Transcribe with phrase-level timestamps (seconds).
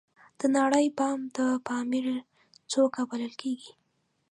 [0.39, 2.05] د نړۍ بام د پامیر
[2.71, 3.71] څوکه بلل کیږي